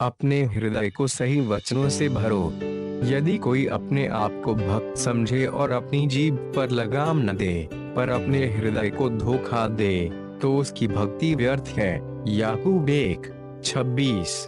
अपने 0.00 0.42
हृदय 0.44 0.90
को 0.90 1.06
सही 1.06 1.40
वचनों 1.40 1.88
से 1.88 2.08
भरो। 2.08 2.52
यदि 3.04 3.38
कोई 3.38 3.66
अपने 3.66 4.06
आप 4.06 4.42
को 4.44 4.54
भक्त 4.54 4.98
समझे 4.98 5.46
और 5.46 5.70
अपनी 5.70 6.06
जीभ 6.06 6.52
पर 6.56 6.70
लगाम 6.70 7.18
न 7.18 7.36
दे, 7.36 7.68
पर 7.72 8.08
अपने 8.08 8.46
हृदय 8.46 8.90
को 8.90 9.08
धोखा 9.10 9.68
दे 9.68 10.10
तो 10.42 10.56
उसकी 10.56 10.88
भक्ति 10.88 11.34
व्यर्थ 11.34 11.64
है। 11.68 12.24
याकूब 12.28 12.90
एक, 12.90 13.32
छब्बीस। 13.64 14.46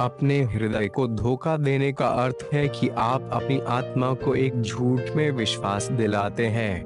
अपने 0.00 0.42
हृदय 0.42 0.88
को 0.88 1.06
धोखा 1.06 1.56
देने 1.56 1.92
का 1.92 2.06
अर्थ 2.06 2.48
है 2.52 2.68
कि 2.68 2.88
आप 2.88 3.30
अपनी 3.32 3.60
आत्मा 3.60 4.12
को 4.14 4.34
एक 4.34 4.62
झूठ 4.62 5.00
में 5.16 5.30
विश्वास 5.30 5.88
दिलाते 5.92 6.46
हैं। 6.46 6.84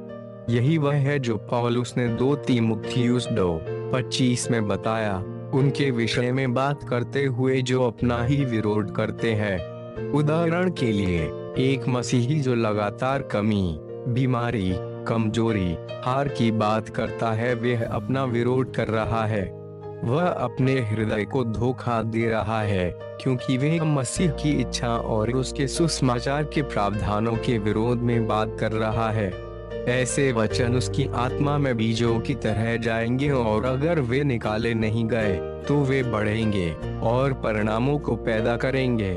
यही 0.51 0.79
वह 0.79 0.95
है 0.95 1.19
जो 1.19 1.37
पॉलुस 1.37 1.95
ने 1.97 2.09
दो 2.09 2.35
तीमुथियुस 2.37 3.27
दो, 3.27 3.61
पच्चीस 3.65 4.51
में 4.51 4.69
बताया। 4.69 5.23
उनके 5.55 5.91
विषय 5.91 6.33
में 6.33 6.55
बात 6.55 6.89
करते 6.89 7.25
हुए 7.25 7.63
जो 7.63 7.87
अपना 7.87 8.25
ही 8.25 8.45
विरोध 8.45 8.95
करते 8.95 9.33
हैं। 9.33 9.71
उदाहरण 10.11 10.71
के 10.71 10.93
लिए, 10.93 11.23
एक 11.59 11.89
मसीही 11.89 12.41
जो 12.41 12.55
लगातार 12.55 13.23
कमी, 13.23 13.77
बीमारी, 14.09 14.73
कमज़ोरी, 14.79 15.77
हार 16.05 16.29
की 16.29 16.51
बात 16.51 16.89
करता 16.89 17.33
है, 17.33 17.55
वह 17.55 17.87
अपना 17.87 18.25
विरोध 18.25 18.75
कर 18.75 18.89
रहा 18.89 19.27
है। 19.27 19.61
वह 20.05 20.27
अपने 20.27 20.81
हृदय 20.81 21.25
को 21.25 21.45
धोखा 21.45 22.03
दे 22.03 22.29
रहा 22.29 22.63
है, 22.63 22.91
क्योंकि 23.01 23.59
वह 23.59 23.85
मसीह 23.85 24.31
की 24.31 24.61
इच्छा 24.61 24.89
और 24.89 25.31
उसके 25.31 25.67
सुसमाचार 25.67 26.45
के 26.45 26.63
प्रावधानों 26.63 27.37
के 27.37 27.59
विरोध 27.59 27.99
में 27.99 28.27
बात 28.27 28.57
कर 28.61 28.73
रहा 28.73 29.11
है। 29.11 29.50
ऐसे 29.89 30.33
वचन 30.33 30.75
उसकी 30.75 31.07
आत्मा 31.15 31.59
में 31.59 31.77
बीजों 31.77 32.19
की 32.21 32.35
तरह 32.35 32.77
जाएँगे 32.77 33.31
और 33.31 33.65
अगर 33.65 34.01
वे 34.01 34.25
निकाले 34.25 34.75
नहीं 34.75 35.05
गए 35.05 35.39
तो 35.69 35.81
वे 35.81 36.03
बढ़ेंगे 36.03 36.71
और 37.03 37.33
परिणामों 37.33 37.99
को 37.99 38.17
पैदा 38.17 38.57
करेंगे। 38.57 39.13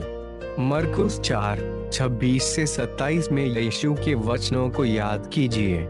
मरकुस 0.59 1.19
चार, 1.19 1.89
छब्बीस 1.93 2.43
से 2.43 2.65
सत्ताईस 2.65 3.31
में 3.31 3.45
यीशु 3.45 3.93
के 3.93 4.13
वचनों 4.15 4.69
को 4.69 4.85
याद 4.85 5.29
कीजिए। 5.33 5.87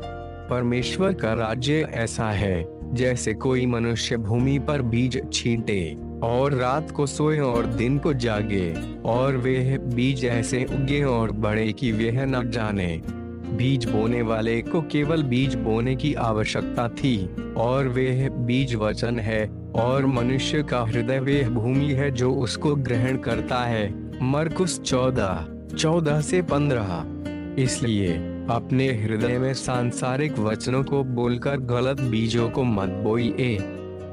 परमेश्वर 0.50 1.14
का 1.14 1.34
राज्य 1.34 1.88
ऐसा 1.94 2.30
है, 2.32 2.66
जैसे 2.94 3.34
कोई 3.34 3.66
मनुष्य 3.66 4.18
भूमि 4.18 4.60
पर 4.60 4.82
बीज 4.82 5.22
छींटे 5.34 5.98
और 6.24 6.54
रात 6.54 6.92
को 6.92 7.06
सोए 7.06 7.40
और 7.40 7.66
दिन 7.66 7.98
को 7.98 8.14
जागे, 8.14 8.74
और 9.06 9.38
वे 9.38 9.78
बीज 9.84 10.26
ऐसे 10.26 10.64
उगे 10.64 11.04
और 11.04 11.32
बढ़े 11.32 11.72
कि 11.72 11.92
वह 11.92 12.26
न 12.26 12.50
जाने। 12.52 13.02
बीज 13.58 13.86
बोने 13.86 14.22
वाले 14.22 14.62
को 14.62 14.82
केवल 14.82 15.24
बीज 15.24 15.56
बोने 15.56 15.96
की 15.96 16.14
आवश्यकता 16.14 16.88
थी, 16.88 17.36
और 17.58 17.88
वह 17.88 18.30
बीज 18.30 18.76
वचन 18.76 19.20
है, 19.20 19.50
और 19.76 20.06
मनुष्य 20.06 20.64
का 20.64 20.82
हृदय 20.82 21.20
वह 21.20 21.50
भूमि 21.50 21.86
है 21.86 22.12
जो 22.12 22.32
उसको 22.32 22.76
ग्रहण 22.76 23.18
करता 23.18 23.64
है। 23.64 24.04
मरकुस 24.24 24.82
चौदह 24.82 25.48
चौदह 25.78 26.22
से 26.22 26.42
पंद्रह। 26.42 27.06
इसलिए, 27.62 28.14
अपने 28.50 28.88
हृदय 28.94 29.38
में 29.38 29.54
सांसारिक 29.54 30.40
वचनों 30.40 30.84
को 30.84 31.04
बोलकर 31.04 31.58
गलत 31.58 32.02
बीजों 32.02 32.50
को 32.50 32.64
मत 32.64 32.90
बोइए। 32.90 33.58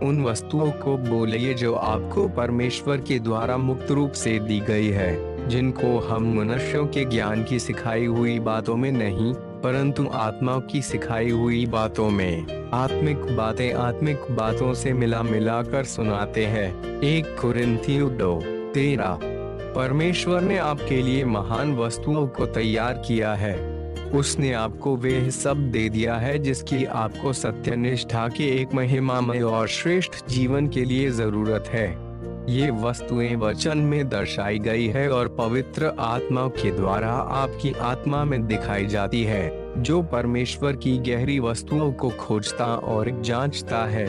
उन 0.02 0.22
वस्तुओं 0.22 0.70
को 0.70 0.96
बोलिए 0.98 1.55
जो 1.55 1.74
आपको 1.74 2.28
परमेश्वर 2.28 2.96
के 2.96 3.18
द्वारा 3.18 3.56
मुक्त 3.56 3.91
रूप 3.91 4.12
से 4.12 4.38
दी 4.38 4.61
गई 4.61 4.88
है। 4.88 5.30
जिनको 5.50 5.98
हम 5.98 6.34
मनुष्यों 6.34 6.86
के 6.86 7.04
ज्ञान 7.04 7.44
की 7.44 7.58
सिखाई 7.58 8.06
हुई 8.06 8.38
बातों 8.38 8.76
में 8.76 8.92
नहीं, 8.92 9.32
परंतु 9.34 10.06
आत्मा 10.12 10.58
की 10.58 10.82
सिखाई 10.82 11.30
हुई 11.30 11.66
बातों 11.66 12.10
में, 12.10 12.70
आत्मिक 12.74 13.16
बातें 13.36 13.72
आत्मिक 13.72 14.16
बातों 14.30 14.74
से 14.74 14.92
मिला 14.92 15.22
मिला 15.22 15.62
कर 15.62 15.84
सुनाते 15.84 16.46
हैं। 16.46 17.00
एक 17.00 17.36
कुरिन्थियो 17.40 18.08
दो 18.08 18.40
तेरह 18.74 19.18
परमेश्वर 19.74 20.40
ने 20.40 20.58
आपके 20.58 21.02
लिए 21.02 21.24
महान 21.24 21.76
वस्तुओं 21.76 22.26
को 22.26 22.46
तैयार 22.46 23.02
किया 23.06 23.34
है। 23.34 23.54
उसने 24.10 24.52
आपको 24.52 24.96
वे 24.96 25.30
सब 25.30 25.70
दे 25.70 25.88
दिया 25.88 26.14
है 26.16 26.38
जिसकी 26.38 26.84
आपको 26.84 27.33
सत्यनिष्ठा 27.33 28.28
के 28.28 28.62
एक 28.62 28.74
महिमामय 28.74 29.42
और 29.42 29.68
श्रेष्ठ 29.68 30.28
जीवन 30.28 30.68
के 30.68 30.84
लिए 30.84 31.10
ज़रूरत 31.10 31.64
है। 31.68 32.09
ये 32.50 32.70
वस्तुएँ 32.70 33.36
वचन 33.36 33.78
में 33.78 34.08
दर्शाई 34.08 34.58
गई 34.58 34.86
है 34.86 35.11
और 35.11 35.28
पवित्र 35.28 35.92
आत्मा 35.98 36.48
के 36.48 36.70
द्वारा 36.70 37.11
आपकी 37.12 37.72
आत्मा 37.72 38.24
में 38.24 38.46
दिखाई 38.46 38.86
जाती 38.86 39.24
है, 39.24 39.74
जो 39.83 40.02
परमेश्वर 40.02 40.72
की 40.72 40.98
गहरी 40.98 41.39
वस्तुओं 41.39 41.92
को 41.92 42.10
खोजता 42.10 42.64
और 42.64 43.22
जांचता 43.22 43.84
है। 43.86 44.06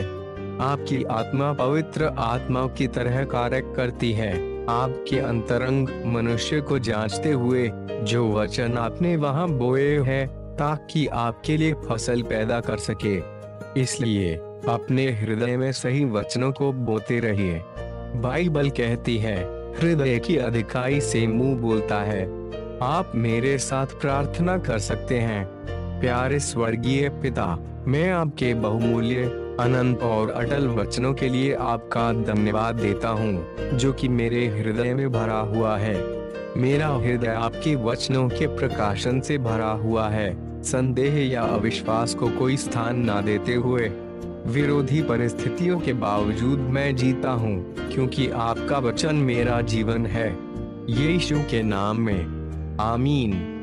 आपकी 0.60 1.04
आत्मा 1.04 1.52
पवित्र 1.52 2.04
आत्मा 2.18 2.66
की 2.66 2.86
तरह 2.86 3.24
कार्य 3.24 3.60
करती 3.76 4.12
है। 4.12 4.32
आपके 4.66 5.18
अंतरंग 5.18 5.88
मनुष्य 6.06 6.60
को 6.60 6.78
जांचते 6.78 7.30
हुए, 7.30 7.70
जो 8.02 8.32
वचन 8.32 8.78
आपने 8.78 9.16
वहाँ 9.16 9.48
बोए 9.48 9.98
हैं, 9.98 10.28
ताकि 10.56 11.06
आपके 11.06 11.56
लिए 11.56 11.74
फ़सल 11.74 12.22
पैदा 12.22 12.60
कर 12.60 12.76
सके। 12.76 13.18
इसलिए, 13.80 14.34
अपने 14.68 15.10
हृदय 15.10 15.56
में 15.56 15.72
सही 15.72 16.04
वचनों 16.04 16.52
को 16.52 16.72
बोते 16.72 17.20
रहिए। 17.20 17.62
बाइबल 18.14 18.70
कहती 18.70 19.18
है, 19.18 19.44
हृदय 19.72 20.18
की 20.18 20.36
अधिकाई 20.36 21.00
से 21.00 21.26
मुँह 21.26 21.56
बोलता 21.56 22.00
है। 22.00 22.22
आप 22.82 23.12
मेरे 23.14 23.58
साथ 23.58 23.86
प्रार्थना 23.86 24.58
कर 24.58 24.78
सकते 24.78 25.18
हैं। 25.18 25.44
प्यारे 26.00 26.38
स्वर्गीय 26.38 27.08
पिता, 27.08 27.58
मैं 27.86 28.10
आपके 28.10 28.54
बहुमूल्य, 28.54 29.22
अनंत 29.60 30.02
और 30.02 30.30
अटल 30.30 30.66
वचनों 30.68 31.14
के 31.14 31.28
लिए 31.28 31.54
आपका 31.54 32.12
धन्यवाद 32.12 32.74
देता 32.74 33.08
हूँ, 33.08 33.56
जो 33.74 33.92
कि 33.92 34.08
मेरे 34.08 34.46
हृदय 34.48 34.94
में 34.94 35.12
भरा 35.12 35.38
हुआ 35.38 35.76
है। 35.76 35.96
मेरा 36.56 36.88
हृदय 36.88 37.28
आपके 37.28 37.74
वचनों 37.74 38.28
के 38.28 38.46
प्रकाशन 38.46 39.20
से 39.20 39.38
भरा 39.38 39.70
हुआ 39.70 40.08
है। 40.08 40.62
संदेह 40.62 41.32
या 41.32 41.42
अविश्वास 41.42 42.14
को 42.14 42.28
कोई 42.28 42.56
स्थान 42.56 43.04
ना 43.04 43.20
देते 43.20 43.54
हुए 43.54 43.90
विरोधी 44.46 45.02
परिस्थितियों 45.02 45.80
के 45.80 45.92
बावजूद 45.92 46.58
मैं 46.58 46.96
जीता 46.96 47.30
हूँ, 47.30 47.74
क्योंकि 47.92 48.28
आपका 48.28 48.78
वचन 48.78 49.14
मेरा 49.14 49.60
जीवन 49.60 50.06
है। 50.06 50.38
यीशु 50.90 51.36
के 51.38 51.62
नाम 51.62 52.00
में, 52.00 52.78
आमीन। 52.80 53.61